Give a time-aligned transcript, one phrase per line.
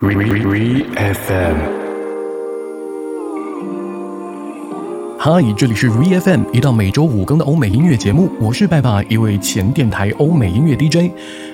[0.00, 0.08] 嗨，
[5.56, 8.30] 这里是 V F M，一档每周五更的欧美音乐节目。
[8.40, 11.10] 我是拜拜，一位前电台欧美音乐 DJ。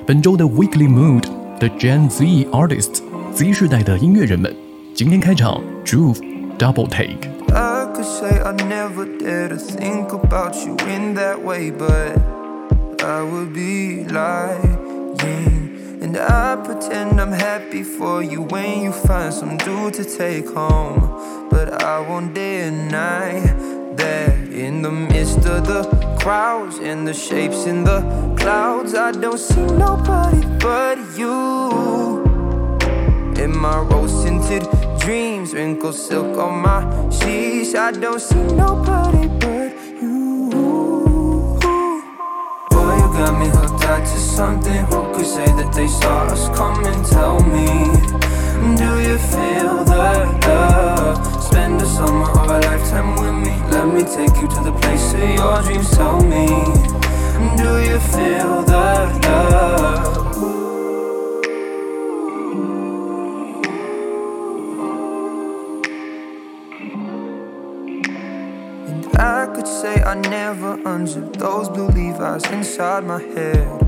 [0.07, 1.22] 本周的 Weekly Mood
[1.59, 3.01] 的 Gen Z Artists
[3.33, 4.54] Z 世代的音乐人们，
[4.95, 6.21] 今天开场 Groove
[6.58, 7.31] Double Take。
[16.05, 21.49] And I pretend I'm happy for you when you find some dude to take home.
[21.49, 23.41] But I won't deny
[23.97, 25.83] that in the midst of the
[26.21, 28.03] crowds and the shapes in the
[28.39, 32.23] clouds, I don't see nobody but you.
[33.43, 34.69] In my rose tinted
[35.01, 39.54] dreams, wrinkled silk on my sheets, I don't see nobody but
[44.34, 44.84] something.
[44.87, 47.01] Who could say that they saw us coming?
[47.05, 47.69] Tell me,
[48.80, 50.06] do you feel the
[50.48, 51.45] love?
[51.45, 53.55] Spend a summer or a lifetime with me.
[53.70, 55.91] Let me take you to the place of your dreams.
[55.91, 56.47] Tell me,
[57.61, 58.86] do you feel the
[59.22, 60.25] love?
[68.89, 73.84] And I could say I never unzipped those blue Levi's inside my head.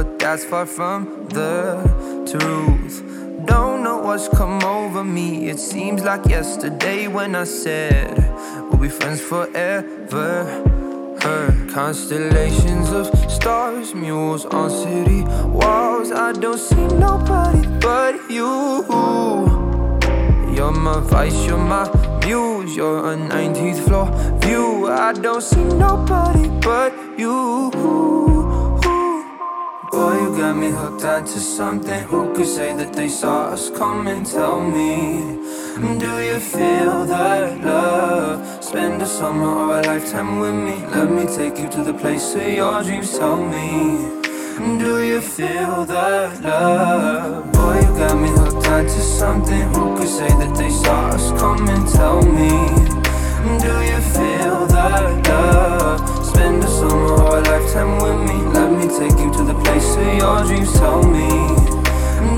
[0.00, 1.76] But that's far from the
[2.24, 3.04] truth.
[3.44, 5.50] Don't know what's come over me.
[5.50, 8.16] It seems like yesterday when I said
[8.70, 10.44] we'll be friends forever.
[11.20, 16.12] Her constellations of stars, mules on city walls.
[16.12, 18.86] I don't see nobody but you.
[20.56, 21.84] You're my vice, you're my
[22.24, 24.06] muse, you're a 19th floor
[24.40, 24.88] view.
[24.88, 28.39] I don't see nobody but you.
[29.90, 32.04] Boy, you got me hooked onto something.
[32.04, 34.22] Who could say that they saw us coming?
[34.24, 35.20] Tell me,
[35.74, 38.62] mm, do you feel that love?
[38.62, 40.76] Spend a summer or a lifetime with me.
[40.94, 43.18] Let me take you to the place of your dreams.
[43.18, 43.68] Tell me.
[44.62, 47.52] Mm, do you feel that love?
[47.52, 49.62] Boy, you got me hooked onto something.
[49.74, 51.84] Who could say that they saw us coming?
[51.86, 52.52] Tell me.
[53.42, 56.26] Mm, do you feel that love?
[56.26, 58.39] Spend a summer or a lifetime with me.
[58.98, 60.72] Take you to the place of your dreams.
[60.78, 61.28] Tell me.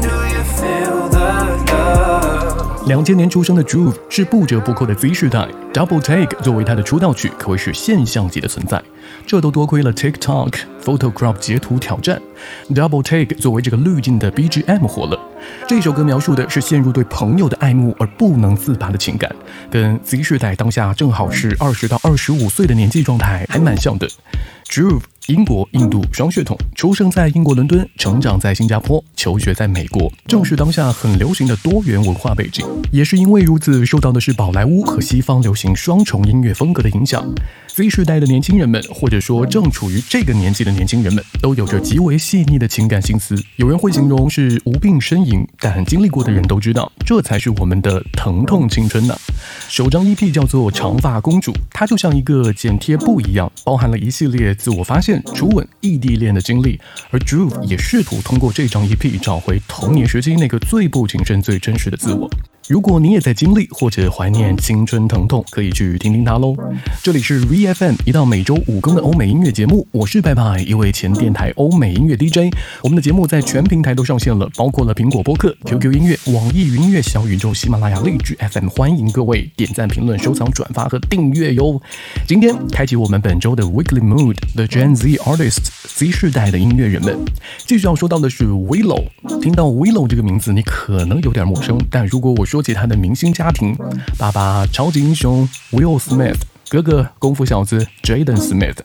[0.00, 2.86] Do you feel the love?
[2.86, 8.82] 两千年出生的 Groove 是不折不扣的 Z 世代，Double Take 作为他的出道曲可谓是现象级的存在，
[9.24, 10.52] 这都多亏了 TikTok
[10.84, 12.20] Photo Crop 截图挑战。
[12.70, 15.18] Double Take 作为这个滤镜的 BGM 火了。
[15.68, 19.30] 这首歌描述的是陷入对朋友的爱慕而不能自拔的情感，
[19.70, 24.08] 跟 Z 世代当下正好是二十到二十五岁的年纪状态还蛮像的。
[24.68, 32.66] Groove 英国、印度双血统，出生在英国伦敦，成长在新加坡，求学在美国，正是当下很流行的多元文化背景。
[32.90, 37.24] 也是因为如此，受到的是宝莱坞和西方流行双重音乐风格的影响。
[37.74, 43.34] Z 世代的年轻人们，或者说正处于这个年纪的年轻人们，都有着极为细腻的情感心思。
[43.56, 49.16] 有人会形容是无病呻吟，但经历过的人都知道，这才是我们的疼痛青春呢。
[49.70, 56.78] 首张 EP 叫做《长发公主》，它就像一个剪贴布一样，包含了一系列自我发现、初吻、异地恋的经历。
[57.10, 62.28] 而 Drew 也试图通过这张 EP 找回童年时期那个最不谨慎、最真实的自我。
[62.68, 66.54] 如果你也在经历或者怀念青春疼痛，可以去听听它喽。
[67.02, 72.54] 这里是 VFM，一档每周五更的欧美音乐节目，我是拜拜，一位前电台欧美音乐 DJ。
[72.80, 81.82] 我们的节目在全平台都上线了，包括了苹果播客、QQ 音乐、网易云音乐、小宇宙、喜马拉雅、荔枝 FM，欢迎各位点赞、评论、收藏、转发和订阅哟。
[82.28, 87.18] 今天开启我们本周的 Weekly Mood The Gen Z Artists Z 世代的音乐人们，
[87.66, 89.02] 继续要说到的是 Willow。
[89.40, 93.74] 听到 Willow 这个名字，你可能有点陌生，但如果我是说起他的明星家庭，
[94.18, 96.36] 爸爸超级英雄 Will Smith。
[96.68, 98.76] 哥哥功夫小子 Jaden Smith，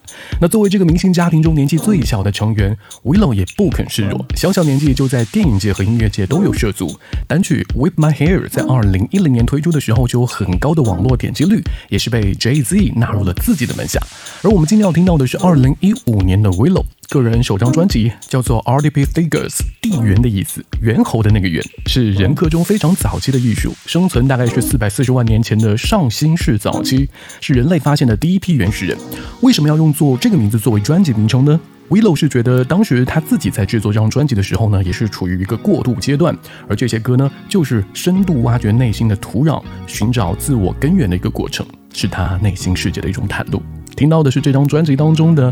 [0.41, 6.97] 那作为这个明星家庭中年纪最小的成员，Willow 也不肯示弱，小小年纪就在电影界和音乐界都有涉足。
[7.27, 14.01] 单曲 Whip My Hair 在2010年推出的时候就有很高的网络点击率，也是被 Jay Z 纳入了自己的门下。
[14.43, 27.09] 而我们今天要听到的是2015年的 Willow 个人首张专辑，叫做 RDP Figures，地缘的意思，猿猴的那个猿，是人科中非常早期的艺术，生存大概是440万年前的上新世早期，
[27.39, 28.97] 是人类发现的第一批原始人。
[29.41, 31.57] 为什么要用作这个名字作为专辑名称呢
[31.89, 36.37] ？Willow 是觉得当时他自己在制作这张专辑的时候呢，也是处于一个过渡阶段，
[36.67, 43.63] 而这些歌呢，就是深度挖掘内心的土壤，寻找自我根源的一个过程，是他内心世界的一种袒露。
[43.95, 45.51] 听到的是这张专辑当中的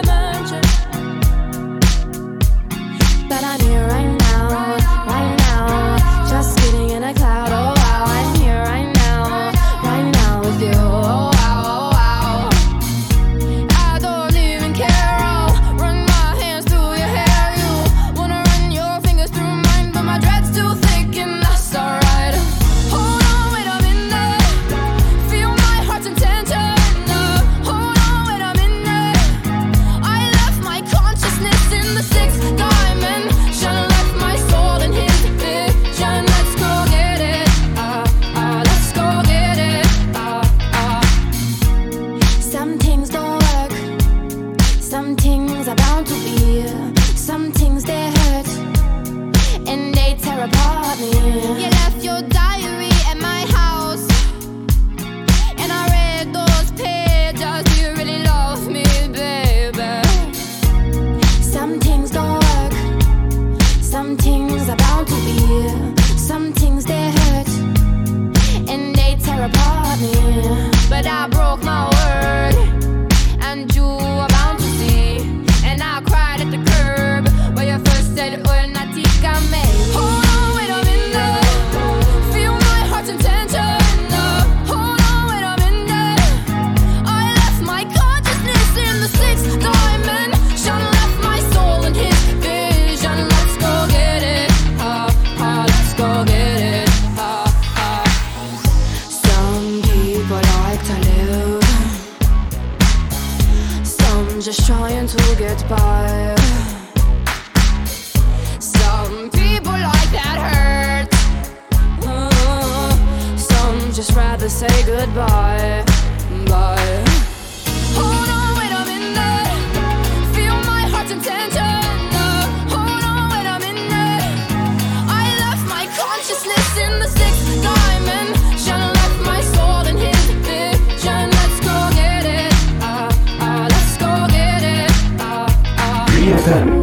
[136.51, 136.80] Listen.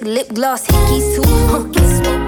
[0.00, 1.22] lip gloss, hickeys too.
[1.50, 2.21] Huh,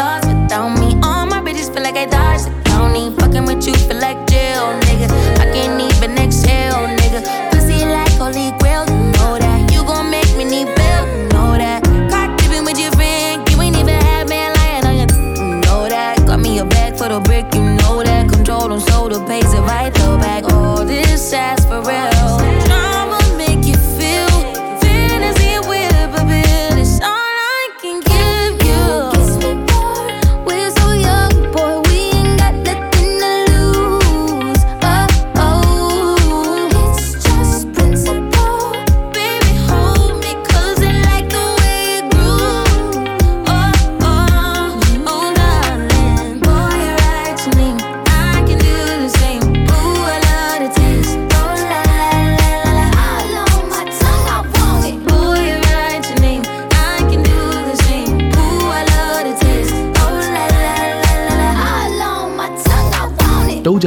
[0.00, 0.29] lost.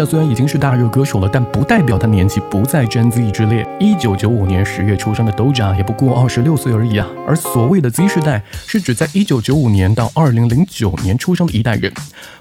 [0.05, 3.67] 虽然已经是大热歌手了，但不代表他年纪不在 Gen Z 之列。
[3.79, 7.07] 一九九五年十月出生的 Doja 也不过二十六岁而已啊。
[7.27, 11.91] 而所谓的 Z 世代，是指在一九九五年到二零零九年出生的一代人。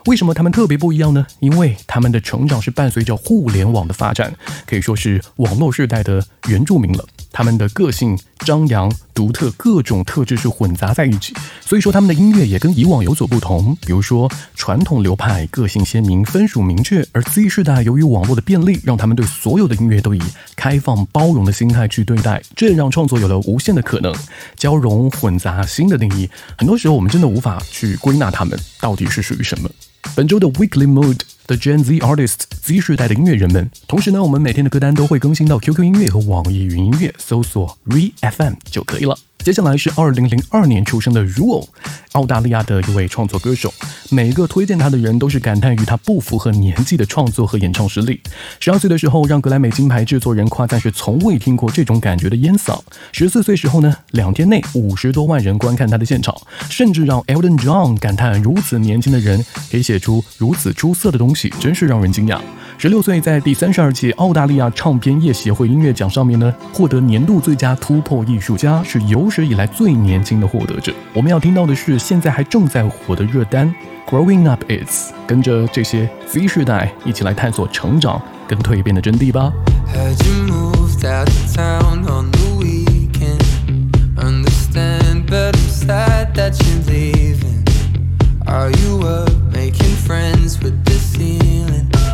[0.07, 1.27] 为什么他们特别不一样呢？
[1.41, 4.33] 因为他们的成长是伴随着互联网的发展，
[4.67, 7.05] 可以说是网络时代的原住民了。
[7.33, 13.75] 他们的个性张扬、独特，各种特质是混杂在一起，所以说他们的音乐也跟以往有所不同。
[13.87, 20.21] 比如说，传统流派个性鲜明、分属明确，而 Z 世代由于网络的便利，让他们对所有的音乐都以
[20.55, 24.15] 开放包容的心态去对待，这让创作有了无限的可能。
[24.57, 29.71] 交融混杂新的定义，很多时候我们真的无法去归纳他们到底是属于什么。
[30.15, 39.17] 本周的 Weekly Mood The Gen Z Artists Z 世代的音乐人们，同时呢，我们每天的歌单都会更新到 QQ 音乐和网易云音乐，搜索 Re FM 就可以了。
[39.43, 41.67] 接下来是二零零二年出生的 Ruel，
[42.13, 43.75] 澳大利亚的一位创作歌手。
[44.09, 48.21] 每一个推荐他的人都是感叹于他不符合年纪的创作和演唱实力。
[48.61, 52.79] 十二岁的时候，让格莱美金牌制作人夸赞是从未听过这种感觉的烟嗓。
[53.11, 56.33] 十四岁时候呢，两天内五十多万人观看他的现场，
[56.71, 62.39] 甚至让 Elton John 感叹如此年轻的人可以写出如此出色的东西，真是让人惊讶。
[62.79, 70.93] 十六岁，在第三十二届澳大利亚唱片业协会音乐奖上面呢，获得年度最佳突破艺术家，是有史以来最年轻的获得者。
[71.15, 73.75] 我们要听到的是现在还正在火的热单
[74.11, 79.51] 《Growing Up Is》，跟着这些 Z 世代一起来探索成长跟蜕变的真谛吧。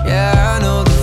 [0.09, 0.98] Yeah, I know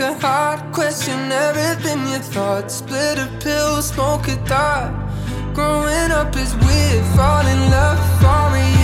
[0.00, 2.70] a heart, question everything you thought.
[2.70, 4.92] Split a pill, smoke a thought.
[5.54, 8.79] Growing up is weird, fall in love, falling.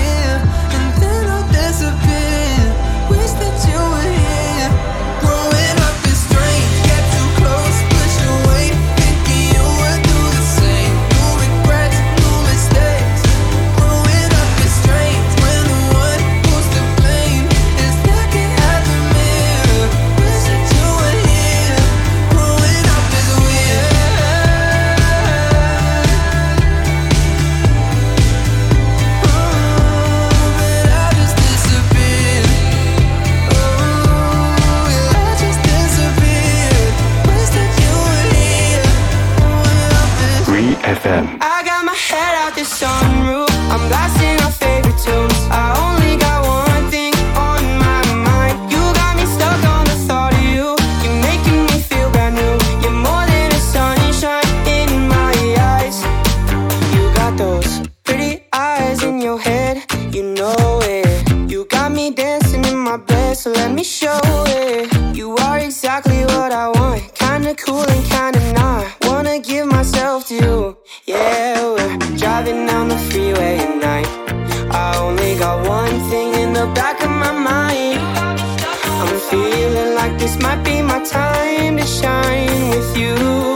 [81.86, 83.55] shine with you.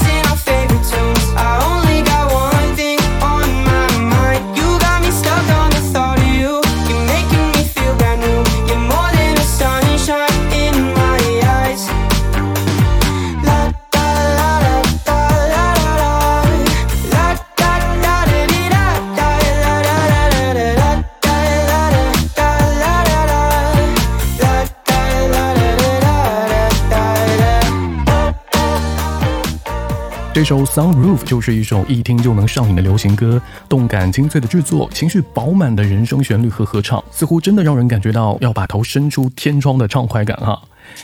[30.41, 40.59] 这首《Sunroof》就是一首一听就能上瘾的流行歌，动感清脆的制作，情绪饱满的人声旋律和合唱，似乎真的让人感觉到要把头伸出天窗的畅快感哈。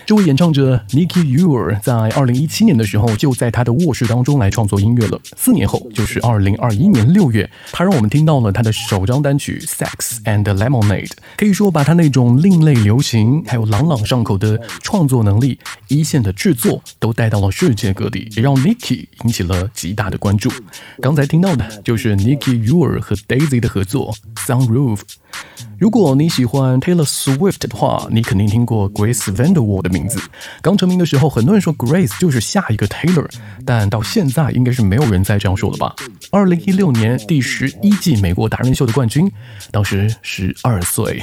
[0.05, 5.19] 这位演唱者 Nicky Ure 在2017年的时候就在他的卧室当中来创作音乐了。
[5.35, 20.51] 四年后，就是2021年六月，他让我们听到了他的首张单曲《Sex and Lemonade》，可以说把他那种另类流行还有朗朗上口的创作能力、一线的制作都带到了世界各地，也让 Nicky 引起了极大的关注。
[21.01, 24.15] 刚才听到的就是 Nicky Ure 和 Daisy 的合作
[24.47, 24.97] 《Sunroof》。
[25.77, 30.19] 如果你喜欢 Taylor Swift 的话，你肯定听过 Grace v a n d e r w a l 我的名字。
[30.61, 33.29] 刚成名的时候，很多人说 Grace 就是下一个 Taylor，
[33.65, 35.95] 但到现在应该是没有人再这样说了吧？
[36.31, 39.31] 二零一六年第十一季美国达人秀的冠军，
[39.71, 41.21] 当时十二岁。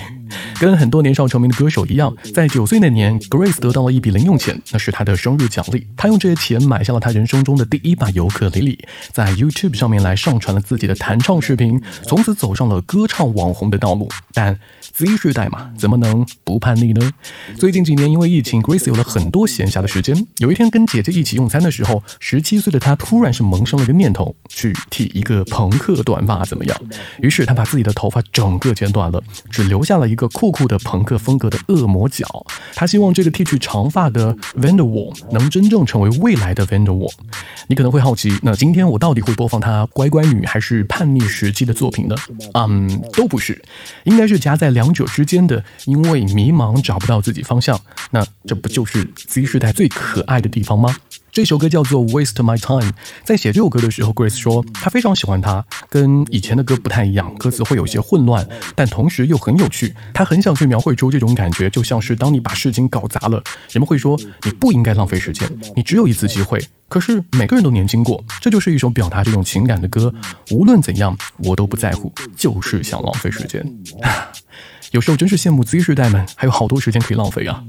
[0.58, 5.86] 跟很多年少成名的歌手一样，在九岁那年，Grace 得到了一笔零用钱，那是她的生日奖励。
[5.96, 14.08] 她用这些钱买下了她人生中的第一把尤克里里，在 YouTube 上面来上传了自己的弹唱视频，从此走上了歌唱网红的道路。
[14.32, 14.58] 但
[14.94, 17.10] Z 世代嘛，怎么能不叛逆呢？
[17.56, 20.26] 最近几年因为疫情，Grace 有了很多闲暇的时间。
[20.38, 26.80] 有一天跟姐姐一起用餐的时候，十七岁的她突然是萌生了一个念头，去剃一个朋克短发怎么样？
[27.20, 32.24] 于是她把自己的头发整个剪短了，只留下了一个酷酷的朋克风格的恶魔角。
[32.74, 37.12] 她希望这个剃去长发的 Vanderwall 能真正成为未来的 Vanderwall。
[37.66, 42.14] 你可能会好奇，那今天我到底会播放她乖乖女还是叛逆时期的作品呢？
[42.52, 43.60] 嗯，都不是，
[44.04, 47.80] 应该是夹在两者之间的，因为迷茫找不到自己方向。
[48.10, 50.94] 那这不就是 Z 时代最可爱的地方吗？
[51.34, 52.92] 这首歌叫做《Waste My Time》。
[53.24, 59.92] 在写这首歌的时候，Grace 说她非常喜欢它，跟以前的歌不太一样，歌词会有些混乱，但同时又很有趣。
[60.12, 63.42] 她很想去描绘出这种感觉，就像是当你把事情搞砸了，
[63.72, 66.64] 人们会说你不应该浪费时间，你只有一次机会。
[66.88, 70.14] 可是每个人都年轻过，这就是一首表达这种情感的歌。
[70.52, 73.60] 无论怎样，我都不在乎，就是想浪费时间。
[74.92, 77.64] 有时候真是羡慕 Z 世代们，还有好多时间可以浪费啊！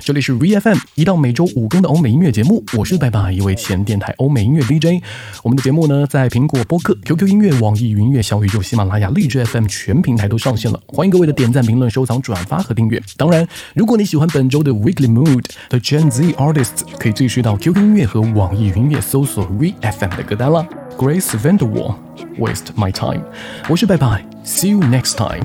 [0.00, 5.04] 这里是 VFM，一档每周五更的欧美音乐节目，我是拜拜，一位前电台欧美音乐 DJ。
[5.42, 12.98] 我们的节目呢，在苹果播客、QQ 音乐、网易云音乐、小宇宙、喜马拉雅、荔枝 FM 全平台都上线了，欢迎各位的点赞、评论、收藏、转发和订阅。
[13.18, 20.66] 当然，如果你喜欢本周的 Weekly Mood 的 Gen Z Artists，可以继续到 QQ 音乐和网易云音乐搜索 VFM 的歌单了。
[20.96, 23.20] Grace Vanderwall，Waste My Time，
[23.68, 25.44] 我是拜拜，See you next time。